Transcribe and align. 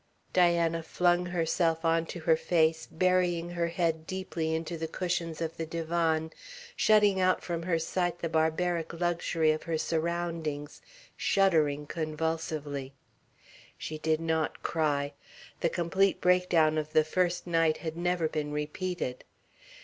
Diana 0.33 0.81
flung 0.81 1.27
herself 1.27 1.85
on 1.85 2.07
to 2.07 2.21
her 2.21 2.35
face, 2.35 2.87
burying 2.89 3.51
her 3.51 3.67
head 3.67 4.07
deeply 4.07 4.55
into 4.55 4.75
the 4.75 4.87
cushions 4.87 5.41
of 5.41 5.57
the 5.57 5.65
divan, 5.67 6.31
shutting 6.75 7.19
out 7.21 7.43
from 7.43 7.61
her 7.61 7.77
sight 7.77 8.17
the 8.17 8.27
barbaric 8.27 8.99
luxury 8.99 9.51
of 9.51 9.61
her 9.61 9.77
surroundings, 9.77 10.81
shuddering 11.15 11.85
convulsively. 11.85 12.93
She 13.77 13.99
did 13.99 14.19
not 14.19 14.63
cry. 14.63 15.13
The 15.59 15.69
complete 15.69 16.19
breakdown 16.19 16.79
of 16.79 16.93
the 16.93 17.03
first 17.03 17.45
night 17.45 17.77
had 17.77 17.95
never 17.95 18.27
been 18.27 18.51
repeated. 18.51 19.23